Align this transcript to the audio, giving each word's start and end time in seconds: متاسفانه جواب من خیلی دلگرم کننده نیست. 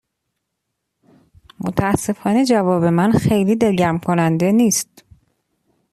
متاسفانه 1.59 2.45
جواب 2.45 2.83
من 2.83 3.11
خیلی 3.11 3.55
دلگرم 3.55 3.99
کننده 3.99 4.51
نیست. 4.51 5.03